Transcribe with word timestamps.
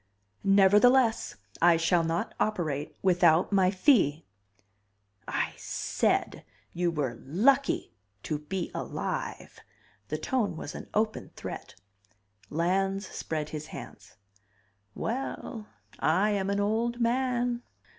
"Nevertheless 0.43 1.35
I 1.61 1.77
shall 1.77 2.03
not 2.03 2.33
operate 2.39 2.97
without 3.03 3.51
my 3.51 3.69
fee." 3.69 4.25
"I 5.27 5.53
said 5.57 6.43
you 6.73 6.89
were 6.89 7.19
lucky 7.23 7.93
to 8.23 8.39
be 8.39 8.71
alive" 8.73 9.59
The 10.09 10.17
tone 10.17 10.57
was 10.57 10.73
an 10.73 10.89
open 10.95 11.29
threat. 11.35 11.75
Lans 12.49 13.07
spread 13.09 13.49
his 13.49 13.67
hands. 13.67 14.15
"Well 14.95 15.67
I 15.99 16.31
am 16.31 16.49
an 16.49 16.59
old 16.59 16.99
man...." 16.99 17.61